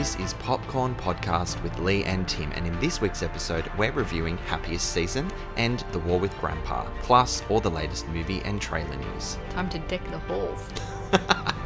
[0.00, 4.38] This is Popcorn Podcast with Lee and Tim, and in this week's episode, we're reviewing
[4.38, 9.36] Happiest Season and The War with Grandpa, plus all the latest movie and trailer news.
[9.50, 10.70] Time to deck the halls.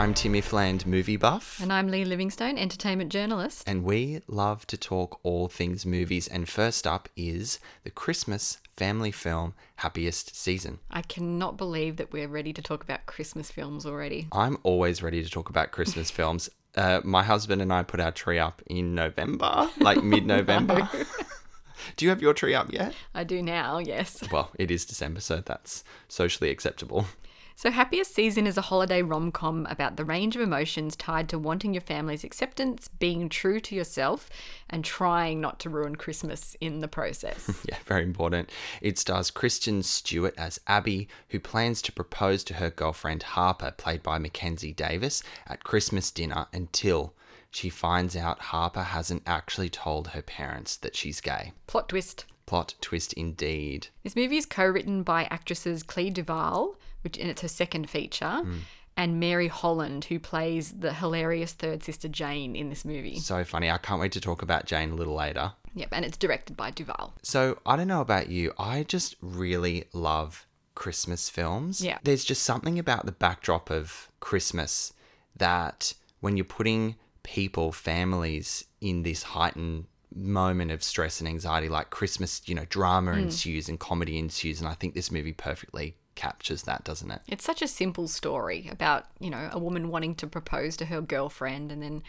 [0.00, 3.64] I'm Timmy Fland, movie buff, And I'm Lee Livingstone, entertainment journalist.
[3.66, 6.26] and we love to talk all things movies.
[6.26, 10.78] And first up is the Christmas family film Happiest Season.
[10.90, 14.26] I cannot believe that we're ready to talk about Christmas films already.
[14.32, 16.48] I'm always ready to talk about Christmas films.
[16.74, 20.88] Uh, my husband and I put our tree up in November, like mid November.
[21.96, 22.94] Do you have your tree up yet?
[23.14, 24.22] I do now, yes.
[24.32, 27.04] Well, it is December, so that's socially acceptable.
[27.56, 31.38] So, Happiest Season is a holiday rom com about the range of emotions tied to
[31.38, 34.30] wanting your family's acceptance, being true to yourself,
[34.68, 37.48] and trying not to ruin Christmas in the process.
[37.70, 38.50] Yeah, very important.
[38.80, 44.02] It stars Kristen Stewart as Abby, who plans to propose to her girlfriend Harper, played
[44.02, 47.14] by Mackenzie Davis, at Christmas dinner until
[47.50, 51.52] she finds out Harper hasn't actually told her parents that she's gay.
[51.66, 52.24] Plot twist.
[52.46, 53.88] Plot twist indeed.
[54.02, 58.58] This movie is co-written by actresses Clea DuVall, which and it's her second feature, hmm.
[58.96, 63.18] and Mary Holland, who plays the hilarious third sister Jane in this movie.
[63.18, 63.70] So funny.
[63.70, 65.52] I can't wait to talk about Jane a little later.
[65.74, 67.12] Yep, and it's directed by DuVall.
[67.22, 68.52] So I don't know about you.
[68.58, 71.80] I just really love Christmas films.
[71.80, 71.98] Yeah.
[72.02, 74.92] There's just something about the backdrop of Christmas
[75.36, 79.84] that when you're putting people, families in this heightened
[80.14, 83.20] moment of stress and anxiety, like Christmas, you know, drama hmm.
[83.20, 84.60] ensues and comedy ensues.
[84.60, 87.20] And I think this movie perfectly captures that, doesn't it?
[87.28, 91.00] It's such a simple story about, you know, a woman wanting to propose to her
[91.00, 92.02] girlfriend and then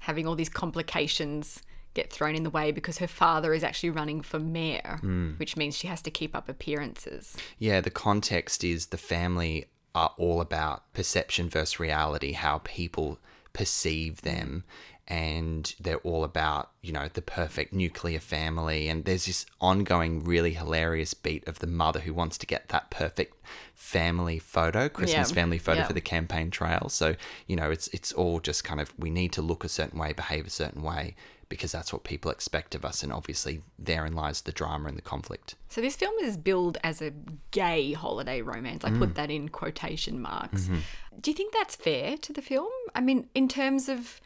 [0.00, 1.62] having all these complications
[1.94, 5.32] get thrown in the way because her father is actually running for mayor, hmm.
[5.38, 7.36] which means she has to keep up appearances.
[7.58, 13.18] Yeah, the context is the family are all about perception versus reality, how people
[13.54, 14.62] perceive them.
[15.08, 18.88] And they're all about, you know, the perfect nuclear family.
[18.88, 22.90] And there's this ongoing, really hilarious beat of the mother who wants to get that
[22.90, 23.36] perfect
[23.72, 25.86] family photo, Christmas Yeah, family photo yeah.
[25.86, 26.88] for the campaign trail.
[26.88, 27.14] So,
[27.46, 30.12] you know, it's it's all just kind of we need to look a certain way,
[30.12, 31.14] behave a certain way,
[31.48, 33.04] because that's what people expect of us.
[33.04, 35.54] And obviously therein lies the drama and the conflict.
[35.68, 37.12] So this film is billed as a
[37.52, 38.84] gay holiday romance.
[38.84, 39.14] I put mm.
[39.14, 40.64] that in quotation marks.
[40.64, 40.78] Mm-hmm.
[41.20, 42.72] Do you think that's fair to the film?
[42.94, 44.20] I mean, in terms of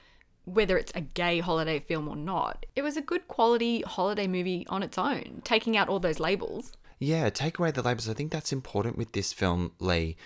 [0.44, 4.66] whether it's a gay holiday film or not, it was a good quality holiday movie
[4.68, 6.72] on its own, taking out all those labels.
[6.98, 8.08] Yeah, take away the labels.
[8.08, 10.16] I think that's important with this film, Lee.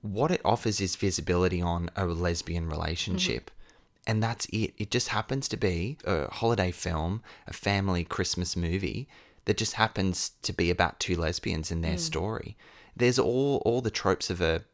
[0.00, 3.46] What it offers is visibility on a lesbian relationship.
[3.46, 3.58] Mm-hmm.
[4.04, 4.74] And that's it.
[4.78, 9.08] It just happens to be a holiday film, a family Christmas movie
[9.44, 12.00] that just happens to be about two lesbians and their mm.
[12.00, 12.56] story.
[12.96, 14.64] There's all all the tropes of a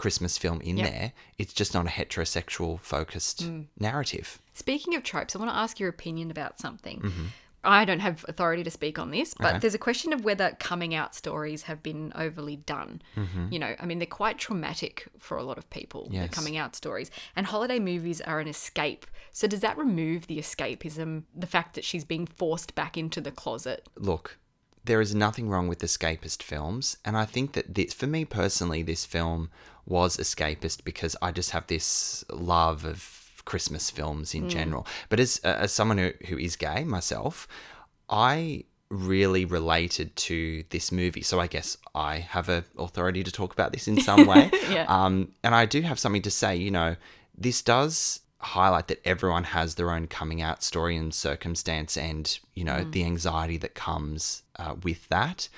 [0.00, 0.90] Christmas film in Yep.
[0.90, 1.12] there.
[1.36, 3.66] It's just not a heterosexual focused mm.
[3.78, 4.40] narrative.
[4.54, 7.00] Speaking of tropes, I want to ask your opinion about something.
[7.00, 7.24] Mm-hmm.
[7.62, 10.94] I don't have authority to speak on this, but there's a question of whether coming
[10.94, 13.02] out stories have been overly done.
[13.14, 13.52] Mm-hmm.
[13.52, 16.74] You know, I mean, they're quite traumatic for a lot of people, the coming out
[16.74, 17.10] stories.
[17.36, 19.06] And holiday movies are an escape.
[19.32, 23.30] So, does that remove the escapism, the fact that she's being forced back into the
[23.30, 23.86] closet?
[23.98, 24.38] look,
[24.84, 28.82] there is nothing wrong with escapist films, and I think that this, for me personally,
[28.82, 29.50] this film
[29.86, 34.86] was escapist because I just have this love of Christmas films in general.
[35.08, 37.48] But as uh, as someone who, who is gay myself,
[38.08, 41.22] I really related to this movie.
[41.22, 44.50] So I guess I have a authority to talk about this in some way.
[44.70, 44.84] Yeah.
[44.88, 46.54] Um, and I do have something to say.
[46.54, 46.94] You know,
[47.36, 52.62] this does highlight that everyone has their own coming out story and circumstance, and you
[52.62, 55.48] know the anxiety that comes uh, with that.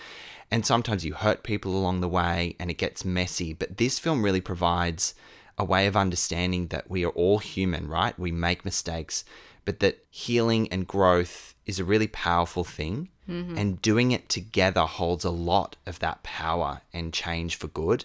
[0.52, 3.54] And sometimes you hurt people along the way, and it gets messy.
[3.54, 5.14] But this film really provides
[5.56, 8.18] a way of understanding that we are all human, right?
[8.18, 9.24] We make mistakes,
[9.64, 13.08] but that healing and growth is a really powerful thing.
[13.26, 13.56] Mm-hmm.
[13.56, 18.04] And doing it together holds a lot of that power and change for good.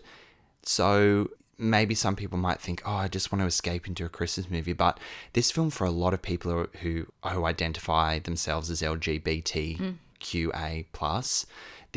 [0.64, 4.50] So maybe some people might think, oh, I just want to escape into a Christmas
[4.50, 4.74] movie.
[4.74, 5.00] But
[5.34, 11.46] this film, for a lot of people who, who, who identify themselves as LGBTQA, plus,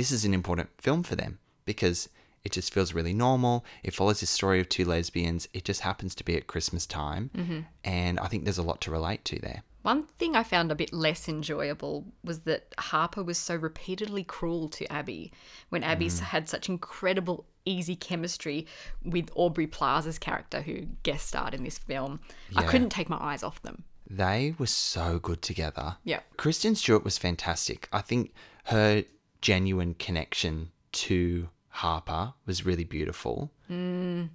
[0.00, 2.08] this is an important film for them because
[2.42, 3.66] it just feels really normal.
[3.82, 5.46] It follows the story of two lesbians.
[5.52, 7.28] It just happens to be at Christmas time.
[7.36, 7.60] Mm-hmm.
[7.84, 9.62] And I think there's a lot to relate to there.
[9.82, 14.70] One thing I found a bit less enjoyable was that Harper was so repeatedly cruel
[14.70, 15.34] to Abby
[15.68, 18.66] when Abby s had such incredible, easy chemistry
[19.04, 22.20] with Aubrey Plaza's character who guest starred in this film.
[22.56, 23.84] I couldn't take my eyes off them.
[24.08, 25.98] They were so good together.
[26.04, 26.20] Yeah.
[26.38, 27.86] Kristen Stewart was fantastic.
[27.92, 28.32] I think
[28.64, 29.04] her
[29.40, 33.50] genuine connection to Harper was really beautiful.
[33.70, 34.30] Mm.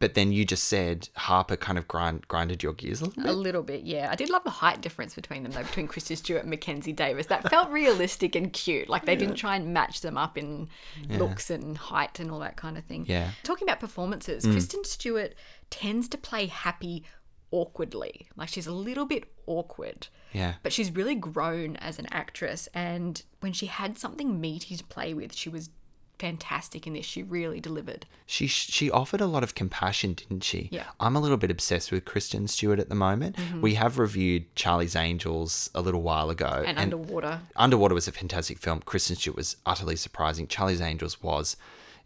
[0.00, 3.30] But then you just said Harper kind of grind, grinded your gears a little bit.
[3.30, 4.08] A little bit, yeah.
[4.10, 7.26] I did love the height difference between them, though, between Kristen Stewart and Mackenzie Davis.
[7.26, 8.88] That felt realistic and cute.
[8.88, 10.68] Like they didn't try and match them up in
[11.08, 13.04] looks and height and all that kind of thing.
[13.06, 13.30] Yeah.
[13.44, 15.34] Talking about performances, Kristen Stewart
[15.70, 17.04] tends to play happy
[17.52, 18.28] awkwardly.
[18.36, 20.08] Like she's a little bit awkward.
[20.32, 20.54] Yeah.
[20.62, 22.68] But she's really grown as an actress.
[22.74, 25.70] And when she had something meaty to play with, she was
[26.18, 27.06] fantastic in this.
[27.06, 28.04] She really delivered.
[28.26, 30.68] She she offered a lot of compassion, didn't she?
[30.72, 30.82] Yeah.
[30.82, 31.04] Mm-hmm.
[31.04, 33.36] I'm a little bit obsessed with Kristen Stewart at the moment.
[33.60, 37.40] We have reviewed Charlie's Angels a little while ago, And, underwater.
[37.56, 38.80] Underwater was a fantastic film.
[38.80, 40.46] Kristen Stewart was utterly surprising.
[40.46, 41.56] Charlie's Angels was,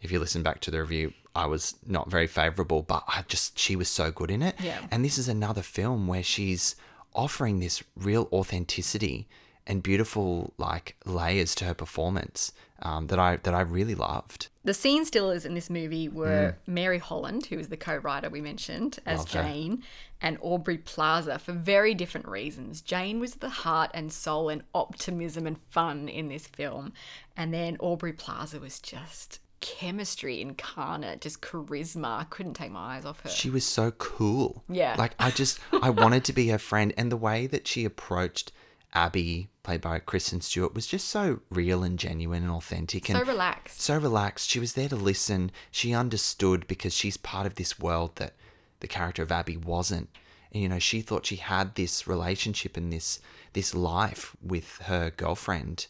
[0.01, 3.57] if you listen back to the review, I was not very favorable, but I just
[3.57, 4.55] she was so good in it.
[4.61, 4.79] Yeah.
[4.91, 6.75] And this is another film where she's
[7.15, 9.27] offering this real authenticity
[9.65, 12.51] and beautiful like layers to her performance
[12.81, 14.49] um, that I that I really loved.
[14.65, 18.99] The scene stealers in this movie were Mary Holland, who was the co-writer we mentioned
[19.05, 19.23] as Mm.
[19.23, 19.43] Love her.
[19.43, 19.83] Jane,
[20.21, 22.81] and Aubrey Plaza for very different reasons.
[22.81, 26.93] Jane was the heart and soul and optimism and fun in this film,
[27.37, 32.19] and then Aubrey Plaza was just chemistry incarnate, just charisma.
[32.19, 33.29] I couldn't take my eyes off her.
[33.29, 34.61] She was so cool.
[34.67, 34.95] Yeah.
[34.97, 38.51] Like I just I wanted to be her friend and the way that she approached
[38.93, 43.25] Abby, played by Kristen Stewart, was just so real and genuine and authentic and so
[43.25, 43.81] relaxed.
[43.81, 44.49] so relaxed.
[44.49, 45.49] She was there to listen.
[45.71, 48.33] She understood because she's part of this world that
[48.81, 50.09] the character of Abby wasn't.
[50.51, 53.21] And you know, she thought she had this relationship and this
[53.53, 55.87] this life with her girlfriend,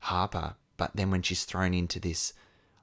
[0.00, 0.56] Harper.
[0.76, 2.34] But then when she's thrown into this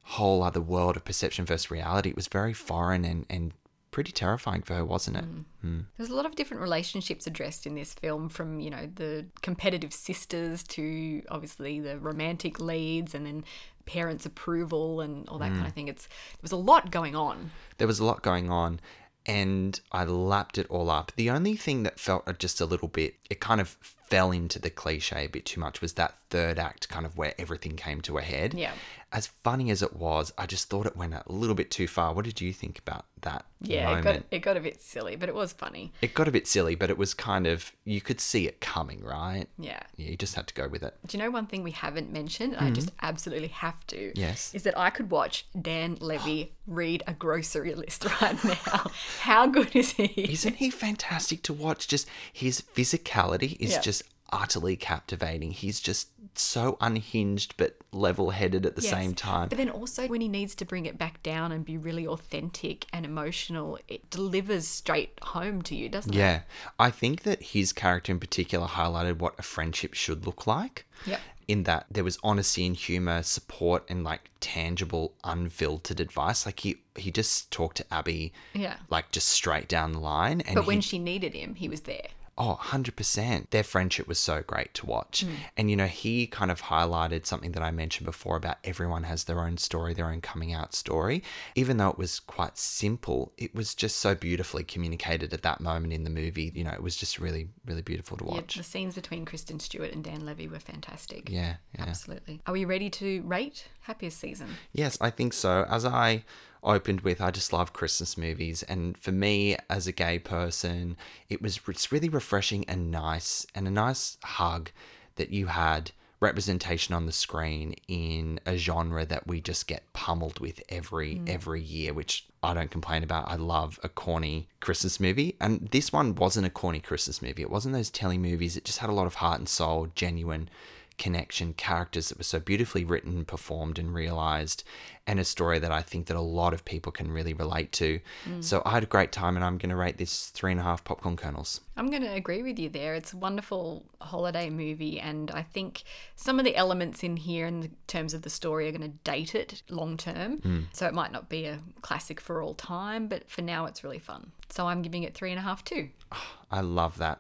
[0.04, 3.54] whole other world of perception versus reality, it was very foreign and, and
[3.92, 5.26] pretty terrifying for her, wasn't it?
[5.26, 5.44] Mm.
[5.66, 5.86] Mm.
[5.98, 9.94] There's a lot of different relationships addressed in this film, from you know the competitive
[9.94, 13.44] sisters to obviously the romantic leads, and then
[13.86, 15.68] parents' approval and all that kind mm.
[15.68, 15.88] of thing.
[15.88, 17.52] It's there was a lot going on.
[17.78, 18.80] there was a lot going on
[19.26, 21.12] and I lapped it all up.
[21.16, 23.78] The only thing that felt just a little bit, it kind of
[24.12, 27.34] fell into the cliche a bit too much was that third act kind of where
[27.40, 28.54] everything came to a head.
[28.54, 28.74] Yeah.
[29.14, 32.14] As funny as it was, I just thought it went a little bit too far.
[32.14, 35.28] What did you think about that Yeah, it got it got a bit silly, but
[35.28, 35.92] it was funny.
[36.02, 39.04] it got a bit silly, but it was kind of, you could see it coming,
[39.04, 39.48] right?
[39.60, 39.82] Yeah.
[39.98, 40.96] Yeah, you just had to go with it.
[41.08, 42.54] Do you know one thing we haven't mentioned?
[42.54, 43.98] and I just absolutely have to.
[43.98, 44.20] Mm-hmm.
[44.20, 44.54] Yes.
[44.56, 48.92] Is that I could watch Dan Levy read a grocery list right now.
[49.20, 50.06] How good is he?
[50.06, 51.90] Isn't he fantastic to watch?
[51.90, 53.82] Just his physicality is Yeah.
[53.82, 54.01] just
[54.32, 55.52] utterly captivating.
[55.52, 58.92] He's just so unhinged but level headed at the Yes.
[58.92, 59.50] same time.
[59.50, 62.86] But then also when he needs to bring it back down and be really authentic
[62.94, 66.18] and emotional, it delivers straight home to you, doesn't it?
[66.18, 66.42] Yeah.
[66.80, 70.86] I think that his character in particular highlighted what a friendship should look like.
[71.06, 71.20] Yep.
[71.48, 76.46] In that there was honesty and humor, support, and like tangible, unfiltered advice.
[76.46, 78.78] Like he he just talked to Abby, Yeah.
[78.90, 80.40] like just straight down the line.
[80.42, 82.08] And But he- when she needed him, he was there.
[82.38, 83.50] Oh, 100%.
[83.52, 85.22] Their friendship was so great to watch.
[85.22, 85.34] Hmm.
[85.58, 89.26] And, you know, he kind of highlighted something that I mentioned before about everyone has
[89.26, 91.24] their own story, their own coming out story.
[91.56, 95.94] Even though it was quite simple, it was just so beautifully communicated at that moment
[95.94, 96.52] in the movie.
[96.56, 98.56] You know, it was just really, really beautiful to Yeah, watch.
[98.56, 101.30] the scenes between Kristen Stewart and Dan Levy were fantastic.
[101.30, 101.86] Yeah, yeah.
[101.86, 102.42] Absolutely.
[102.48, 104.48] Are we ready to rate Happiest Season?
[104.74, 105.66] Yes, I think so.
[105.70, 106.24] As I
[106.64, 110.98] opened with, I just love Christmas movies, and for me as a gay person,
[111.30, 114.72] it was it's really refreshing and nice, and a nice hug
[115.16, 120.40] that you had representation on the screen in a genre that we just get pummeled
[120.40, 121.28] with every mm.
[121.28, 123.28] every year, which I don't complain about.
[123.28, 127.42] I love a corny Christmas movie, and this one wasn't a corny Christmas movie.
[127.42, 128.56] It wasn't those telly movies.
[128.56, 130.50] It just had a lot of heart and soul, genuine
[130.98, 134.64] connection, characters that were so beautifully written, performed, and realized,
[135.08, 138.00] and a story that I think that a lot of people can really relate to.
[138.26, 138.44] Mm.
[138.44, 140.64] So I had a great time, and I'm going to rate this three and a
[140.64, 141.62] half popcorn kernels.
[141.76, 142.94] I'm going to agree with you there.
[142.94, 145.84] It's a wonderful holiday movie, and I think
[146.16, 149.34] some of the elements in here, in terms of the story, are going to date
[149.34, 150.40] it long term.
[150.40, 150.66] Mm.
[150.72, 154.00] So it might not be a classic for all time, but for now, it's really
[154.00, 154.32] fun.
[154.50, 155.90] So I'm giving it three and a half too.
[156.12, 157.20] Ah, I love that.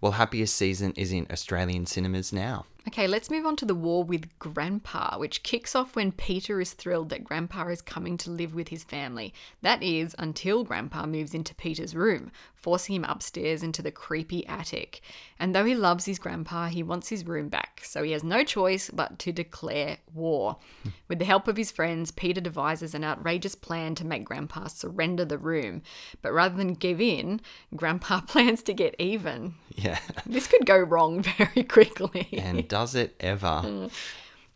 [0.00, 2.66] Well, happiest season is in Australian cinemas now.
[2.88, 6.72] Okay, let's move on to the war with Grandpa, which kicks off when Peter is
[6.72, 9.32] thrilled that Grandpa is coming to live with his family.
[9.62, 15.00] That is, until Grandpa moves into Peter's room, forcing him upstairs into the creepy attic.
[15.38, 18.44] And though he loves his grandpa, he wants his room back, so he has no
[18.44, 20.56] choice but to declare war.
[21.08, 25.24] With the help of his friends, Peter devises an outrageous plan to make Grandpa surrender
[25.24, 25.82] the room.
[26.20, 27.40] But rather than give in,
[27.76, 29.54] Grandpa plans to get even.
[29.74, 29.98] Yeah.
[30.26, 32.28] This could go wrong very quickly.
[32.32, 33.60] and does it ever?
[33.62, 33.92] Mm.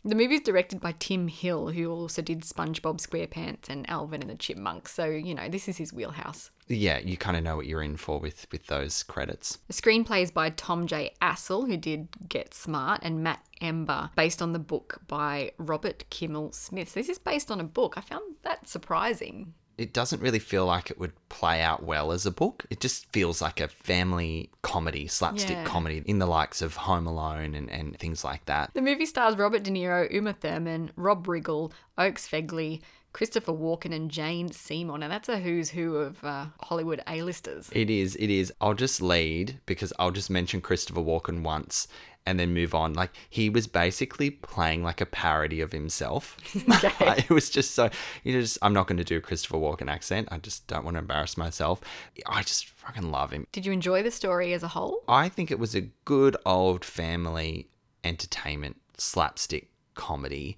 [0.03, 4.29] The movie is directed by Tim Hill, who also did SpongeBob SquarePants and Alvin and
[4.31, 4.91] the Chipmunks.
[4.91, 6.49] So, you know, this is his wheelhouse.
[6.67, 9.59] Yeah, you kind of know what you're in for with with those credits.
[9.67, 11.13] The screenplay is by Tom J.
[11.21, 16.53] Astle, who did Get Smart, and Matt Ember, based on the book by Robert Kimmel
[16.53, 16.89] Smith.
[16.89, 17.93] So this is based on a book.
[17.97, 19.53] I found that surprising.
[19.77, 22.65] It doesn't really feel like it would play out well as a book.
[22.69, 25.63] It just feels like a family comedy, slapstick Yeah.
[25.65, 28.71] comedy in the likes of Home Alone and, and things like that.
[28.73, 32.81] The movie stars Robert De Niro, Uma Thurman, Rob Riggle, Oakes Fegley,
[33.17, 34.99] Christopher Walken, and Jane Seymour.
[34.99, 37.67] Now that's a who's who of uh, Hollywood A-listers.
[37.73, 38.53] It is, it is.
[38.61, 41.87] I'll just lead because I'll just mention Christopher Walken once
[42.27, 42.93] and then move on.
[42.93, 46.37] Like he was basically playing like a parody of himself.
[46.85, 47.23] Okay.
[47.27, 47.89] it was just so
[48.23, 50.27] you know, just I'm not going to do a Christopher Walken accent.
[50.31, 51.81] I just don't want to embarrass myself.
[52.27, 53.47] I just fucking love him.
[53.51, 55.01] Did you enjoy the story as a whole?
[55.07, 57.67] I think it was a good old family
[58.03, 60.55] entertainment slapstick comedy.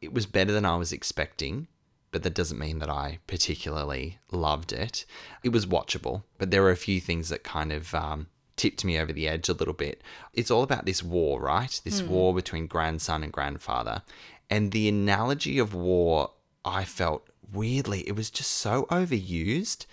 [0.00, 1.68] It was better than I was expecting,
[2.12, 5.04] but that doesn't mean that I particularly loved it.
[5.42, 8.26] It was watchable, but there were a few things that kind of um,
[8.56, 10.02] tipped me over the edge a little bit.
[10.34, 11.80] It's all about this war, right?
[11.84, 14.02] This war between grandson and grandfather.
[14.48, 16.32] And the analogy of war,
[16.64, 19.86] I felt weirdly, it was just so overused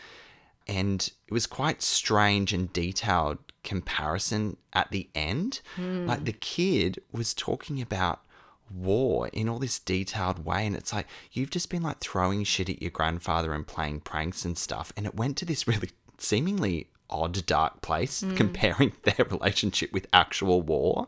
[0.67, 5.61] and it was quite strange and detailed comparison at the end.
[6.07, 8.21] Like the kid was talking about
[8.73, 12.69] war in all this detailed way and it's like you've just been like throwing shit
[12.69, 16.87] at your grandfather and playing pranks and stuff and it went to this really seemingly
[17.09, 18.35] odd dark place mm.
[18.35, 21.07] comparing their relationship with actual war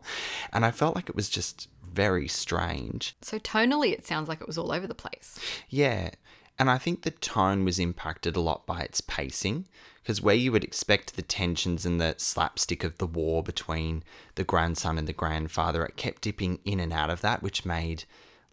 [0.54, 3.16] and I felt like it was just very strange.
[3.22, 5.40] So tonally, it sounds like it was all over the place.
[5.70, 6.12] Yeah.
[6.58, 9.68] And I think the tone was impacted a lot by its pacing,
[10.10, 14.02] because where you would expect the tensions and the slapstick of the war between
[14.34, 18.06] the grandson and the grandfather, it kept dipping in and out of that, which made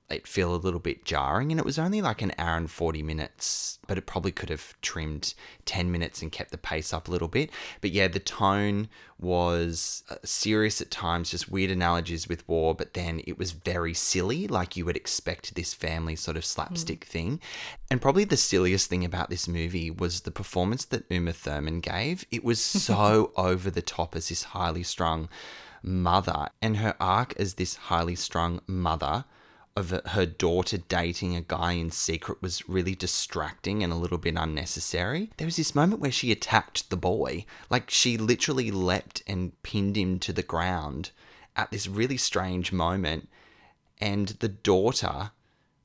[0.08, 1.50] it feel a little bit jarring.
[1.50, 4.80] And it was only like an hour and 40 minutes, but it probably could have
[4.80, 5.34] trimmed
[5.64, 7.50] 10 minutes and kept the pace up a little bit.
[7.80, 12.94] But yeah, the tone was uh, serious at times, just weird analogies with war, but
[12.94, 17.40] then it was very silly, like you would expect this family sort of slapstick thing.
[17.90, 22.25] And probably the silliest thing about this movie was the performance that Uma Thurman gave.
[22.30, 25.28] It was so over the top as this highly strung
[25.82, 29.25] mother, and her arc as this highly strung mother
[29.76, 34.35] of her daughter dating a guy in secret was really distracting and a little bit
[34.37, 35.30] unnecessary.
[35.37, 37.45] There was this moment where she attacked the boy.
[37.68, 41.11] Like she literally leapt and pinned him to the ground
[41.54, 43.28] at this really strange moment.
[44.00, 45.30] And the daughter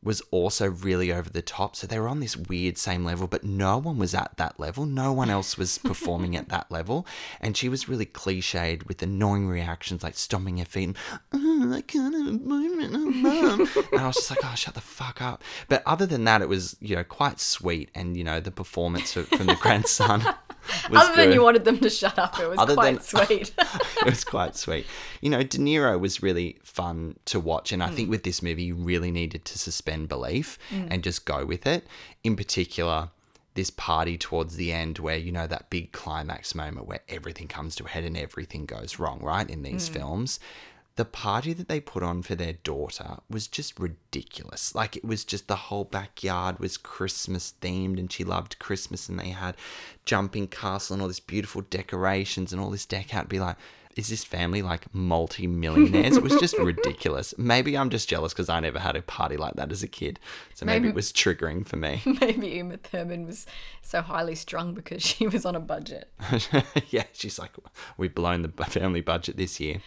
[0.03, 1.75] was also really over the top.
[1.75, 4.86] So they were on this weird same level, but no one was at that level.
[4.86, 7.05] No one else was performing at that level.
[7.39, 10.98] And she was really cliched with annoying reactions like stomping her feet and,
[11.34, 13.62] oh, I can't have a boyfriend, oh, mom.
[13.91, 15.43] and I was just like, oh, shut the fuck up.
[15.67, 17.89] But other than that, it was, you know, quite sweet.
[17.93, 20.24] And, you know, the performance from the grandson
[20.91, 23.53] Other than you wanted them to shut up, it was Other quite than- sweet.
[23.58, 24.86] it was quite sweet.
[25.22, 27.96] You know, De Niro was really fun to watch, and I mm.
[27.96, 30.88] think with this movie, you really needed to suspend belief mm.
[30.89, 31.86] and just go with it.
[32.24, 33.10] In particular,
[33.53, 37.75] this party towards the end, where you know that big climax moment where everything comes
[37.75, 39.50] to a head and everything goes wrong, right?
[39.50, 39.94] In these mm.
[39.94, 40.39] films.
[41.01, 44.75] The party that they put on for their daughter was just ridiculous.
[44.75, 49.20] Like it was just the whole backyard was Christmas themed and she loved Christmas and
[49.20, 49.55] they had
[50.05, 53.29] jumping castle and all this beautiful decorations and all this deck out.
[53.29, 53.55] Be like,
[53.96, 56.17] is this family like multi-millionaires?
[56.17, 57.34] it was just ridiculous.
[57.36, 60.20] Maybe I'm just jealous because I never had a party like that as a kid.
[60.53, 62.03] So maybe, Maybe- it was triggering for me.
[62.22, 63.48] Maybe Uma Thurman was
[63.81, 66.12] so highly strung because she was on a budget.
[66.91, 67.53] yeah, she's like,
[67.98, 69.81] we've blown the family budget this year.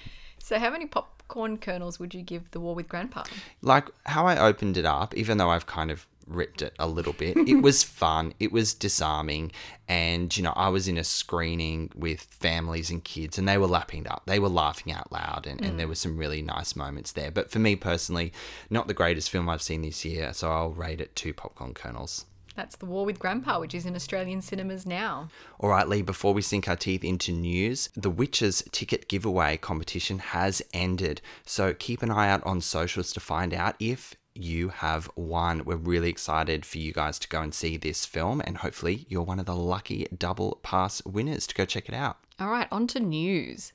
[0.45, 3.25] So, how many popcorn kernels would you give The War with Grandpa?
[3.63, 7.15] like how I opened it up, even though I've kind of ripped it a little
[7.15, 8.35] bit, it was fun.
[8.39, 9.53] It was disarming.
[9.89, 13.67] And, you know, I was in a screening with families and kids and they were
[13.67, 14.25] lapping it up.
[14.27, 15.91] They were laughing out loud and, and there mm.
[15.91, 17.31] were some really nice moments there.
[17.31, 18.31] But for me personally,
[18.69, 20.35] not the greatest film I've seen this year.
[20.35, 22.27] So I'll rate it two popcorn kernels.
[22.55, 25.29] That's The War with Grandpa, which is in Australian cinemas now.
[25.59, 30.19] All right, Lee, before we sink our teeth into news, the Witches ticket giveaway competition
[30.19, 31.21] has ended.
[31.45, 35.65] So keep an eye out on socials to find out if you have won.
[35.65, 39.23] We're really excited for you guys to go and see this film, and hopefully, you're
[39.23, 42.19] one of the lucky double pass winners to go check it out.
[42.39, 43.73] All right, on to news.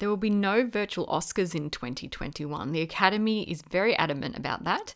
[0.00, 2.72] There will be no virtual Oscars in 2021.
[2.72, 4.94] The Academy is very adamant about that.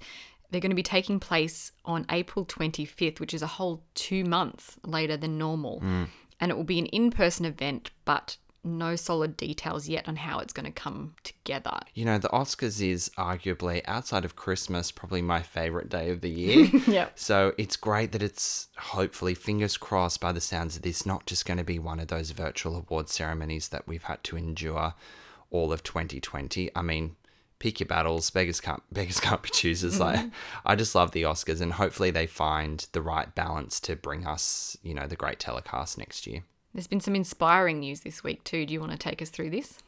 [0.50, 4.76] They're going to be taking place on April 25th, which is a whole two months
[4.84, 5.80] later than normal.
[5.80, 6.08] Mm.
[6.40, 10.38] And it will be an in person event, but no solid details yet on how
[10.38, 11.78] it's going to come together.
[11.92, 16.30] You know, the Oscars is arguably, outside of Christmas, probably my favorite day of the
[16.30, 16.70] year.
[16.86, 17.18] Yep.
[17.18, 21.44] So it's great that it's hopefully, fingers crossed, by the sounds of this, not just
[21.44, 24.94] going to be one of those virtual award ceremonies that we've had to endure
[25.50, 26.70] all of 2020.
[26.74, 27.16] I mean,
[27.64, 28.28] pick your battles.
[28.28, 29.99] Beggars can't beggars can't be choosers.
[29.99, 30.28] Like mm-hmm.
[30.66, 34.76] I just love the Oscars, and hopefully they find the right balance to bring us,
[34.83, 36.42] you know, the great telecast next year.
[36.75, 38.66] There's been some inspiring news this week too.
[38.66, 39.78] Do you want to take us through this?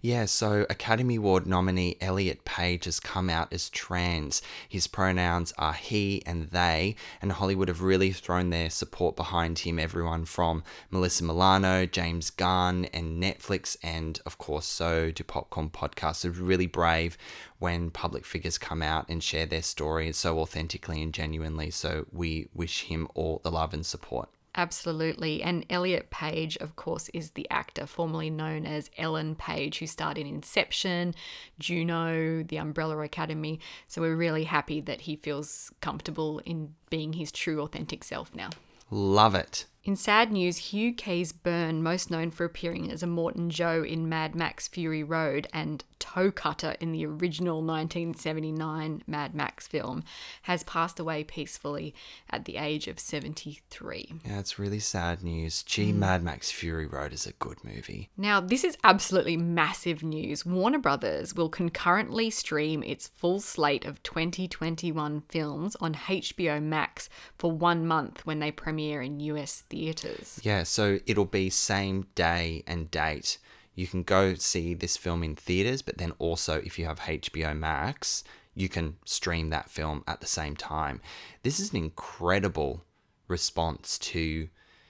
[0.00, 4.40] Yeah, so Academy Award nominee Elliot Page has come out as trans.
[4.68, 9.78] His pronouns are he and they, and Hollywood have really thrown their support behind him.
[9.78, 16.24] Everyone from Melissa Milano, James Gunn, and Netflix, and of course, so do Popcorn Podcasts.
[16.24, 17.16] Are really brave
[17.58, 21.70] when public figures come out and share their story so authentically and genuinely.
[21.70, 24.28] So we wish him all the love and support.
[24.54, 25.42] Absolutely.
[25.42, 30.18] And Elliot Page, of course, is the actor formerly known as Ellen Page, who starred
[30.18, 31.14] in Inception,
[31.58, 33.60] Juno, The Umbrella Academy.
[33.86, 38.50] So we're really happy that he feels comfortable in being his true, authentic self now.
[38.90, 39.66] Love it.
[39.82, 44.68] In sad news, Hugh Keays-Byrne, most known for appearing as Immortan Joe in Mad Max
[44.68, 50.04] Fury Road and Toe Cutter in the original 1979 Mad Max film,
[50.42, 51.94] has passed away peacefully
[52.28, 54.14] at the age of 73.
[54.26, 55.62] Yeah, it's really sad news.
[55.62, 55.96] Gee, mm.
[55.96, 58.10] Mad Max Fury Road is a good movie.
[58.18, 60.44] Now, this is absolutely massive news.
[60.44, 67.08] Warner Brothers will concurrently stream its full slate of 2021 films on HBO Max
[67.38, 70.40] for one month when they premiere in US theatres.
[70.42, 73.38] Yeah, so it'll be same day and date.
[73.74, 77.56] You can go see this film in theaters, but then also if you have HBO
[77.56, 78.24] Max,
[78.54, 81.00] you can stream that film at the same time.
[81.42, 82.84] This is an incredible
[83.28, 84.48] response to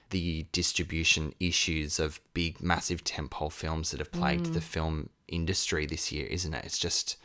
[0.09, 4.63] the distribution issues of big, massive tentpole films that have plagued the mm.
[4.63, 6.65] film industry this year, isn't it?
[6.65, 7.15] It's just,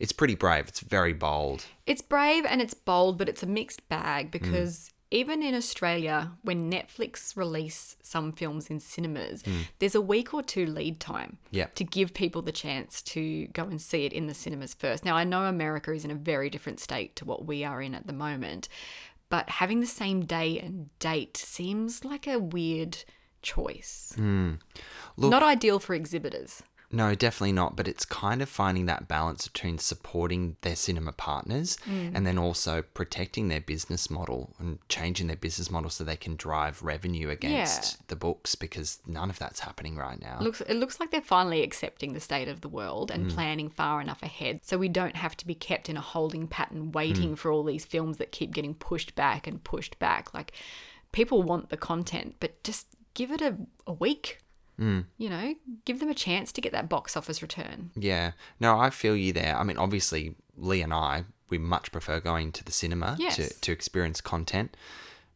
[0.00, 0.66] it's pretty brave.
[0.66, 1.64] It's very bold.
[1.86, 4.93] It's brave and it's bold, but it's a mixed bag because mm.
[5.14, 9.60] Even in Australia, when Netflix release some films in cinemas, hmm.
[9.78, 11.38] there's a week or two lead time
[11.76, 15.04] to give people the chance to go and see it in the cinemas first.
[15.04, 17.94] Now, I know America is in a very different state to what we are in
[17.94, 18.68] at the moment,
[19.30, 22.98] but having the same day and date seems like a weird
[23.40, 24.14] choice.
[24.16, 24.54] Hmm.
[25.16, 26.62] Look- Not ideal for exhibitors.
[26.94, 27.74] No, definitely not.
[27.74, 32.12] But it's kind of finding that balance between supporting their cinema partners mm.
[32.14, 36.36] and then also protecting their business model and changing their business model so they can
[36.36, 40.38] drive revenue against the books because none of that's happening right now.
[40.40, 43.34] looks it looks like they're finally accepting the state of the world and mm.
[43.34, 44.60] planning far enough ahead.
[44.62, 47.38] So we don't have to be kept in a holding pattern waiting mm.
[47.38, 50.32] for all these films that keep getting pushed back and pushed back.
[50.32, 50.52] Like
[51.10, 54.40] people want the content but just give it a, a week
[54.80, 55.04] Mm.
[55.18, 58.32] you know give them a chance to get that box office return Yeah.
[58.58, 59.56] No, I feel you there.
[59.56, 63.72] I mean, obviously, Lee and I, we much prefer going to the cinema to, to
[63.72, 64.76] experience content.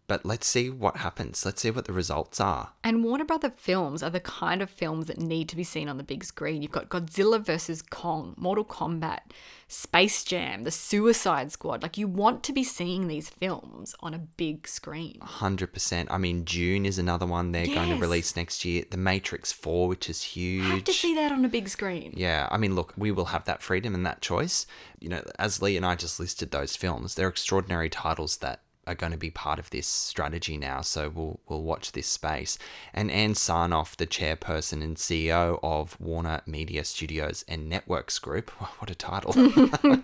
[0.08, 1.44] But let's see what happens.
[1.46, 2.72] Let's see what the results are.
[2.82, 5.96] and warner brother films are the kind of films that need to be seen on
[5.98, 9.20] the big screen you've got godzilla versus kong mortal kombat
[9.68, 14.18] space jam the suicide squad like you want to be seeing these films on a
[14.18, 16.06] big screen 100%.
[16.10, 18.84] I mean, Dune is another one they're going to release next year.
[18.90, 20.64] The Matrix 4, which is huge.
[20.64, 23.44] have to see that on a big screen Yeah, I mean, look, we will have
[23.44, 24.66] that freedom and that choice.
[25.00, 28.94] You know, as Lee and I just listed those films, they're extraordinary titles that are
[28.94, 30.80] going to be part of this strategy now.
[30.80, 32.58] So we'll we'll watch this space.
[32.94, 38.90] And Ann Sarnoff, the chairperson and CEO of Warner Media Studios and Networks Group, what
[38.90, 39.34] a title!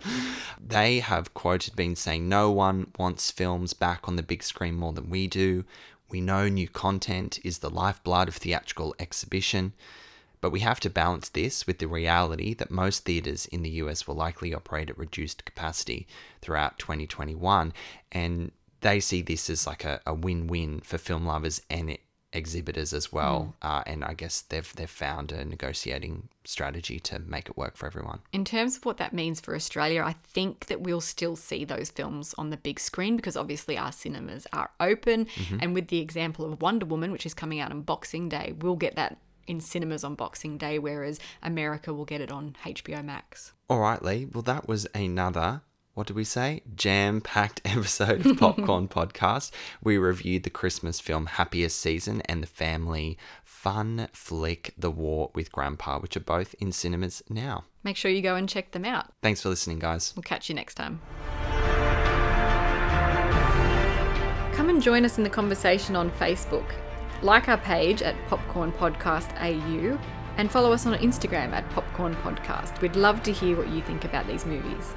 [0.61, 4.93] they have quoted been saying, "No one wants films back on the big screen more
[4.93, 5.65] than we do."
[6.11, 9.73] We know new content is the lifeblood of theatrical exhibition.
[10.45, 14.07] But we have to balance this with the reality that most theatres in the US
[14.07, 16.07] will likely operate at reduced capacity
[16.43, 17.73] throughout 2021.
[18.13, 18.53] And
[18.85, 21.97] they see this as like a, a win win for film lovers and
[22.35, 23.55] exhibitors as well.
[23.63, 27.87] Uh, and I guess they've, they've found a negotiating strategy to make it work for
[27.87, 28.19] everyone.
[28.33, 31.91] In terms of what that means for Australia, I think that we'll still see those
[31.91, 35.29] films on the big screen because obviously our cinemas are open.
[35.61, 38.77] And with the example of Wonder Woman, which is coming out on Boxing Day, we'll
[38.77, 39.17] get that
[39.47, 43.53] in cinemas on Boxing Day, whereas America will get it on HBO Max.
[43.71, 44.27] All right, Lee.
[44.27, 45.63] Well, that was another,
[45.95, 46.63] what did we say?
[46.75, 49.53] Jam packed episode of Popcorn Podcast.
[49.83, 55.53] We reviewed the Christmas film Happiest Season and the family fun flick The War with
[55.53, 57.65] Grandpa, which are both in cinemas now.
[57.85, 59.13] Make sure you go and check them out.
[59.23, 60.13] Thanks for listening, guys.
[60.17, 61.01] We'll catch you next time.
[64.55, 66.71] Come and join us in the conversation on Facebook.
[67.23, 69.99] like our page at Popcorn Podcast AU
[70.37, 72.81] and follow us on Instagram at Popcorn Podcast.
[72.81, 74.93] We'd love to hear what you think about these movies.